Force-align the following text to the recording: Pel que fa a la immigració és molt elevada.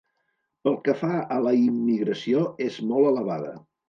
Pel 0.67 0.77
que 0.87 0.95
fa 1.01 1.19
a 1.35 1.37
la 1.47 1.53
immigració 1.57 2.41
és 2.69 2.79
molt 2.93 3.11
elevada. 3.11 3.53